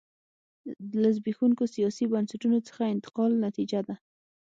له 1.01 1.09
زبېښونکو 1.15 1.63
سیاسي 1.75 2.05
بنسټونو 2.13 2.57
څخه 2.67 2.83
انتقال 2.93 3.31
نتیجه 3.45 3.79
ده. 3.87 3.95